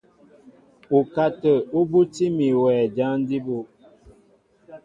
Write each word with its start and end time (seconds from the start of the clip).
Ukátə̂ 0.97 1.55
ú 1.79 1.81
bútí 1.89 2.25
mi 2.37 2.47
a 2.55 2.59
wɛ 2.61 2.73
jǎn 2.95 3.15
jí 3.27 3.37
bú. 3.45 3.57